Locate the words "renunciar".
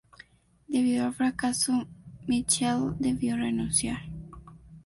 3.37-3.99